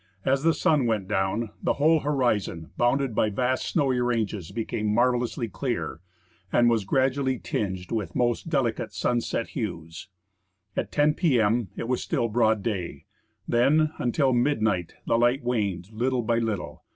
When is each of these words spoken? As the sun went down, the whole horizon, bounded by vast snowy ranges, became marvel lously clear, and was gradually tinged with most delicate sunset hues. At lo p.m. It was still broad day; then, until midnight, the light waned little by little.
As 0.25 0.41
the 0.41 0.55
sun 0.55 0.87
went 0.87 1.07
down, 1.07 1.51
the 1.61 1.73
whole 1.73 1.99
horizon, 1.99 2.71
bounded 2.75 3.13
by 3.13 3.29
vast 3.29 3.65
snowy 3.67 3.99
ranges, 4.01 4.51
became 4.51 4.87
marvel 4.91 5.19
lously 5.21 5.47
clear, 5.51 5.99
and 6.51 6.71
was 6.71 6.85
gradually 6.85 7.37
tinged 7.37 7.91
with 7.91 8.15
most 8.15 8.49
delicate 8.49 8.93
sunset 8.93 9.49
hues. 9.49 10.07
At 10.75 10.97
lo 10.97 11.13
p.m. 11.15 11.67
It 11.77 11.87
was 11.87 12.01
still 12.01 12.29
broad 12.29 12.63
day; 12.63 13.05
then, 13.47 13.91
until 13.99 14.33
midnight, 14.33 14.95
the 15.05 15.19
light 15.19 15.43
waned 15.43 15.91
little 15.91 16.23
by 16.23 16.39
little. 16.39 16.83